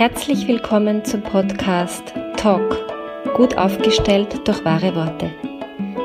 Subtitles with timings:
[0.00, 2.74] Herzlich willkommen zum Podcast Talk,
[3.36, 5.30] gut aufgestellt durch wahre Worte.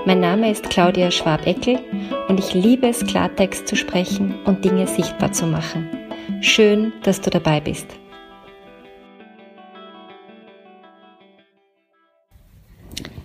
[0.05, 1.79] Mein Name ist Claudia Schwab-Eckel
[2.27, 5.87] und ich liebe es, Klartext zu sprechen und Dinge sichtbar zu machen.
[6.41, 7.87] Schön, dass du dabei bist.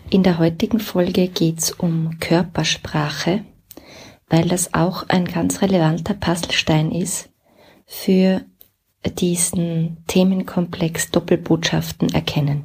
[0.09, 3.45] In der heutigen Folge geht es um Körpersprache,
[4.29, 7.29] weil das auch ein ganz relevanter Puzzlestein ist
[7.87, 8.43] für
[9.07, 12.65] diesen Themenkomplex Doppelbotschaften erkennen.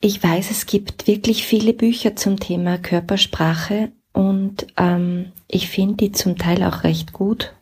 [0.00, 6.12] Ich weiß, es gibt wirklich viele Bücher zum Thema Körpersprache und ähm, ich finde die
[6.12, 7.54] zum Teil auch recht gut.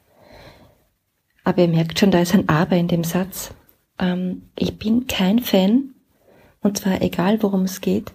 [1.44, 3.54] Aber ihr merkt schon, da ist ein Aber in dem Satz.
[3.98, 5.94] Ähm, ich bin kein Fan,
[6.60, 8.12] und zwar egal worum es geht,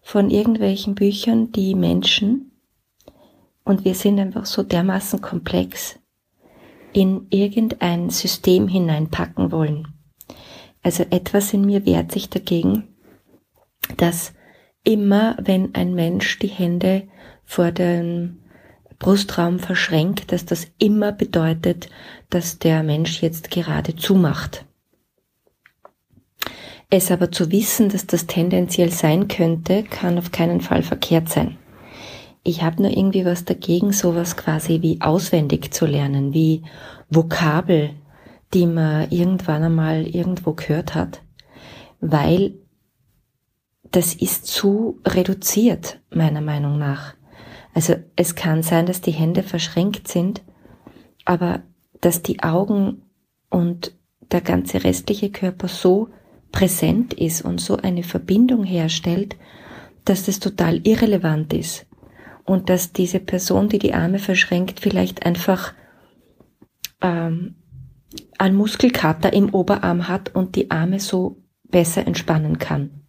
[0.00, 2.52] von irgendwelchen Büchern, die Menschen,
[3.64, 5.98] und wir sind einfach so dermaßen komplex,
[6.92, 9.88] in irgendein System hineinpacken wollen.
[10.82, 12.88] Also etwas in mir wehrt sich dagegen,
[13.96, 14.32] dass
[14.84, 17.08] immer, wenn ein Mensch die Hände
[17.44, 18.38] vor dem
[18.98, 21.88] Brustraum verschränkt, dass das immer bedeutet,
[22.30, 24.64] dass der Mensch jetzt gerade zumacht.
[26.90, 31.58] Es aber zu wissen, dass das tendenziell sein könnte, kann auf keinen Fall verkehrt sein.
[32.48, 36.62] Ich habe nur irgendwie was dagegen, sowas quasi wie auswendig zu lernen, wie
[37.10, 37.90] Vokabel,
[38.54, 41.20] die man irgendwann einmal irgendwo gehört hat,
[42.00, 42.54] weil
[43.90, 47.12] das ist zu reduziert, meiner Meinung nach.
[47.74, 50.40] Also es kann sein, dass die Hände verschränkt sind,
[51.26, 51.60] aber
[52.00, 53.02] dass die Augen
[53.50, 53.94] und
[54.32, 56.08] der ganze restliche Körper so
[56.50, 59.36] präsent ist und so eine Verbindung herstellt,
[60.06, 61.84] dass das total irrelevant ist
[62.48, 65.74] und dass diese Person, die die Arme verschränkt, vielleicht einfach
[67.02, 67.56] ähm,
[68.38, 73.02] einen Muskelkater im Oberarm hat und die Arme so besser entspannen kann.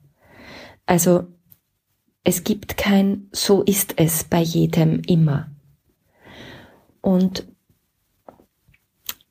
[0.85, 1.27] Also
[2.25, 5.49] es gibt kein so ist es bei jedem immer.
[6.99, 7.47] Und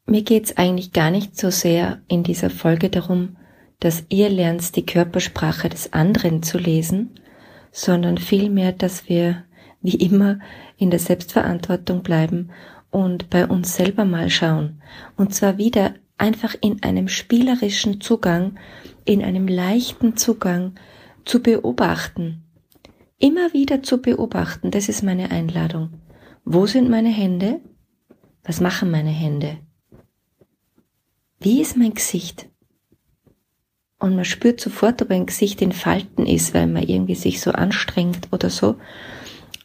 [0.06, 3.37] mir geht's eigentlich gar nicht so sehr in dieser Folge darum,
[3.78, 7.21] dass ihr lernt, die Körpersprache des anderen zu lesen,
[7.72, 9.44] sondern vielmehr, dass wir
[9.81, 10.39] wie immer
[10.77, 12.50] in der Selbstverantwortung bleiben
[12.91, 14.83] und bei uns selber mal schauen.
[15.16, 18.59] Und zwar wieder einfach in einem spielerischen Zugang,
[19.05, 20.75] in einem leichten Zugang
[21.25, 22.44] zu beobachten.
[23.19, 25.91] Immer wieder zu beobachten, das ist meine Einladung.
[26.44, 27.61] Wo sind meine Hände?
[28.44, 29.59] Was machen meine Hände?
[31.41, 32.49] Wie ist mein Gesicht?
[33.99, 37.50] Und man spürt sofort, ob ein Gesicht in Falten ist, weil man irgendwie sich so
[37.50, 38.77] anstrengt oder so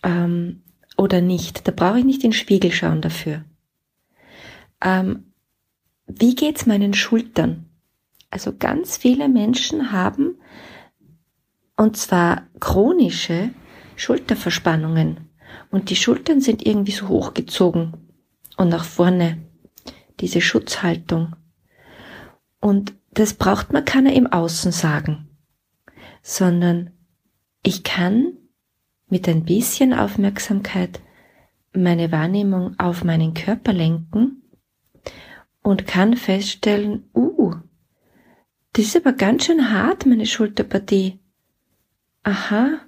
[0.04, 0.62] ähm,
[0.98, 1.68] oder nicht.
[1.68, 3.44] Da brauche ich nicht in den Spiegel schauen dafür.
[4.82, 5.34] Ähm,
[6.06, 7.66] wie geht's meinen Schultern?
[8.30, 10.36] Also ganz viele Menschen haben,
[11.78, 13.52] und zwar chronische
[13.96, 15.30] Schulterverspannungen.
[15.72, 17.94] Und die Schultern sind irgendwie so hochgezogen
[18.58, 19.40] und nach vorne.
[20.20, 21.36] Diese Schutzhaltung.
[22.60, 25.30] Und das braucht man keiner im Außen sagen,
[26.22, 26.92] sondern
[27.64, 28.34] ich kann
[29.14, 31.00] mit ein bisschen Aufmerksamkeit
[31.72, 34.42] meine Wahrnehmung auf meinen Körper lenken
[35.62, 37.54] und kann feststellen, uh,
[38.74, 41.20] das ist aber ganz schön hart, meine Schulterpartie.
[42.24, 42.80] Aha,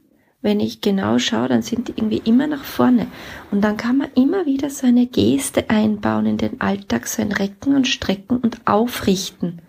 [0.42, 3.06] wenn ich genau schaue, dann sind die irgendwie immer nach vorne.
[3.52, 7.34] Und dann kann man immer wieder so eine Geste einbauen in den Alltag, so ein
[7.34, 9.62] Recken und Strecken und Aufrichten.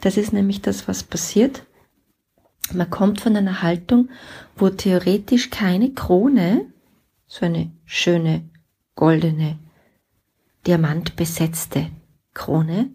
[0.00, 1.64] Das ist nämlich das, was passiert,
[2.74, 4.08] man kommt von einer Haltung,
[4.56, 6.66] wo theoretisch keine Krone,
[7.26, 8.48] so eine schöne,
[8.94, 9.58] goldene,
[10.66, 11.90] diamantbesetzte
[12.34, 12.90] Krone,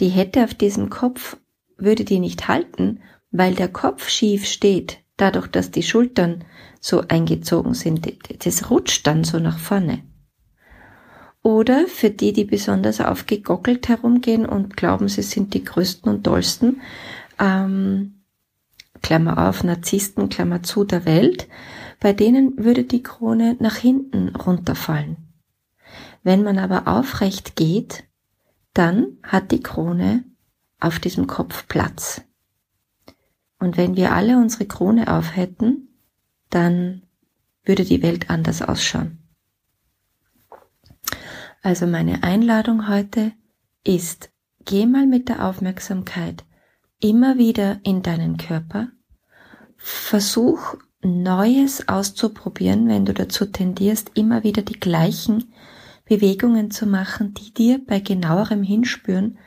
[0.00, 1.36] die hätte auf diesem Kopf,
[1.76, 6.44] würde die nicht halten, weil der Kopf schief steht, dadurch, dass die Schultern
[6.80, 8.08] so eingezogen sind.
[8.44, 10.02] Das rutscht dann so nach vorne.
[11.42, 16.80] Oder für die, die besonders aufgegockelt herumgehen und glauben, sie sind die größten und tollsten,
[17.38, 18.17] ähm,
[19.02, 21.48] Klammer auf, Narzissten, Klammer zu, der Welt,
[22.00, 25.16] bei denen würde die Krone nach hinten runterfallen.
[26.22, 28.04] Wenn man aber aufrecht geht,
[28.74, 30.24] dann hat die Krone
[30.80, 32.22] auf diesem Kopf Platz.
[33.58, 35.88] Und wenn wir alle unsere Krone auf hätten,
[36.50, 37.02] dann
[37.64, 39.18] würde die Welt anders ausschauen.
[41.62, 43.32] Also meine Einladung heute
[43.84, 44.30] ist,
[44.64, 46.44] geh mal mit der Aufmerksamkeit
[47.00, 48.88] immer wieder in deinen Körper.
[49.76, 55.52] Versuch Neues auszuprobieren, wenn du dazu tendierst, immer wieder die gleichen
[56.04, 59.38] Bewegungen zu machen, die dir bei genauerem Hinspüren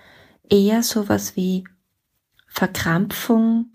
[0.50, 1.66] eher sowas wie
[2.48, 3.74] Verkrampfung,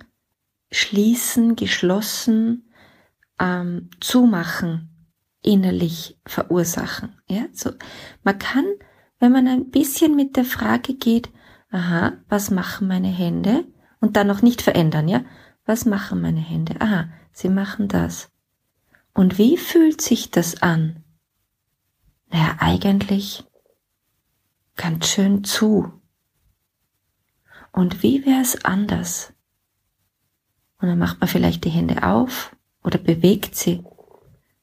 [0.70, 2.70] schließen, geschlossen,
[3.38, 4.90] ähm, zumachen
[5.43, 7.17] innerlich verursachen.
[7.28, 7.70] Ja, so
[8.25, 8.64] man kann,
[9.19, 11.31] wenn man ein bisschen mit der Frage geht,
[11.76, 13.64] aha, was machen meine Hände
[14.00, 15.25] und dann noch nicht verändern, ja,
[15.64, 16.81] was machen meine Hände?
[16.81, 18.31] Aha, sie machen das.
[19.12, 21.05] Und wie fühlt sich das an?
[22.31, 23.44] Naja, eigentlich
[24.76, 25.93] ganz schön zu.
[27.73, 29.32] Und wie wäre es anders?
[30.78, 33.82] Und dann macht man vielleicht die Hände auf oder bewegt sie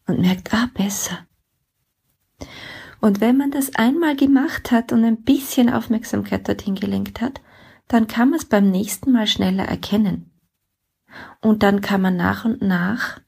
[0.08, 1.26] und merkt, ah, besser.
[3.04, 7.42] Und wenn man das einmal gemacht hat und ein bisschen Aufmerksamkeit dorthin gelenkt hat,
[7.90, 10.32] dann kann man es beim nächsten Mal schneller erkennen.
[11.42, 13.20] Und dann kann man nach und nach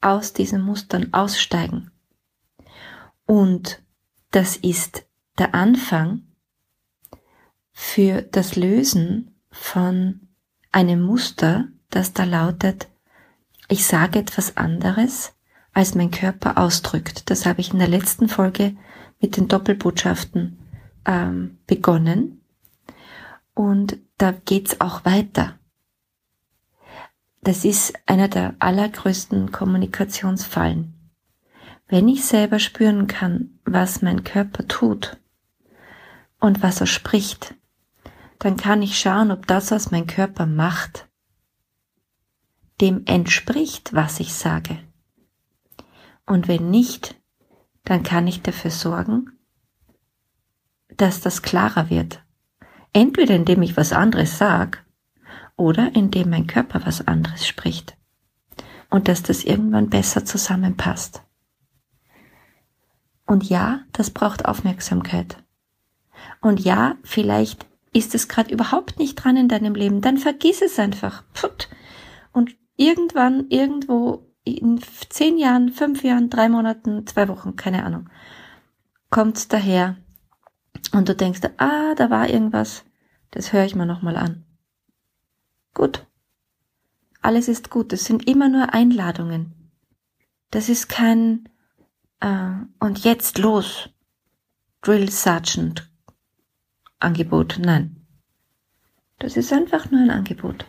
[0.00, 1.90] aus diesen Mustern aussteigen.
[3.26, 3.82] Und
[4.30, 5.04] das ist
[5.36, 6.22] der Anfang
[7.72, 10.28] für das Lösen von
[10.70, 12.86] einem Muster, das da lautet,
[13.68, 15.34] ich sage etwas anderes,
[15.72, 17.30] als mein Körper ausdrückt.
[17.30, 18.76] Das habe ich in der letzten Folge
[19.20, 20.58] mit den Doppelbotschaften
[21.04, 22.40] ähm, begonnen.
[23.54, 25.58] Und da geht's auch weiter.
[27.42, 30.94] Das ist einer der allergrößten Kommunikationsfallen.
[31.86, 35.16] Wenn ich selber spüren kann, was mein Körper tut
[36.38, 37.54] und was er spricht,
[38.38, 41.08] dann kann ich schauen, ob das, was mein Körper macht,
[42.80, 44.78] dem entspricht, was ich sage.
[46.26, 47.17] Und wenn nicht,
[47.88, 49.32] dann kann ich dafür sorgen,
[50.94, 52.22] dass das klarer wird.
[52.92, 54.84] Entweder indem ich was anderes sag
[55.56, 57.96] oder indem mein Körper was anderes spricht.
[58.90, 61.22] Und dass das irgendwann besser zusammenpasst.
[63.24, 65.42] Und ja, das braucht Aufmerksamkeit.
[66.42, 70.78] Und ja, vielleicht ist es gerade überhaupt nicht dran in deinem Leben, dann vergiss es
[70.78, 71.24] einfach.
[72.32, 74.80] Und irgendwann, irgendwo in
[75.10, 78.08] zehn Jahren, fünf Jahren, drei Monaten, zwei Wochen, keine Ahnung,
[79.10, 79.96] kommt's daher
[80.92, 82.84] und du denkst, ah, da war irgendwas,
[83.30, 84.44] das höre ich mir nochmal an.
[85.74, 86.06] Gut.
[87.20, 87.92] Alles ist gut.
[87.92, 89.70] Es sind immer nur Einladungen.
[90.50, 91.48] Das ist kein
[92.20, 93.90] äh, und jetzt los.
[94.82, 95.90] Drill Sergeant
[97.00, 97.58] Angebot.
[97.60, 98.06] Nein.
[99.18, 100.66] Das ist einfach nur ein Angebot.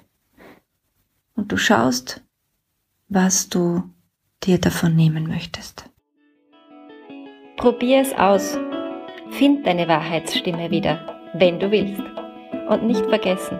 [1.35, 2.21] Und du schaust,
[3.09, 3.83] was du
[4.43, 5.89] dir davon nehmen möchtest.
[7.57, 8.57] Probier es aus.
[9.31, 12.01] Find deine Wahrheitsstimme wieder, wenn du willst.
[12.69, 13.59] Und nicht vergessen,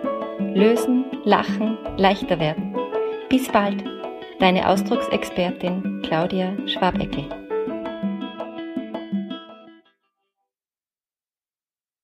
[0.54, 2.74] lösen, lachen, leichter werden.
[3.28, 3.84] Bis bald,
[4.38, 7.39] deine Ausdrucksexpertin Claudia Schwabeckel.